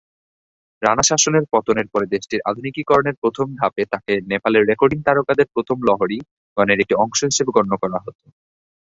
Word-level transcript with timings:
রানা 0.81 1.03
শাসনের 1.03 1.45
পতনের 1.51 1.87
পরে 1.87 2.05
দেশটির 2.07 2.45
আধুনিকীকরণের 2.45 3.15
প্রথম 3.21 3.47
ধাপে 3.59 3.83
তাঁকে 3.91 4.13
"নেপালের 4.31 4.67
রেকর্ডিং 4.69 4.99
তারকাদের 5.03 5.47
প্রথম 5.55 5.77
লহরী"-গণের 5.87 6.81
একটি 6.83 6.95
অংশ 7.03 7.19
হিসাবে 7.29 7.51
গণ্য 7.57 7.73
করা 7.81 7.97
হত। 7.97 8.17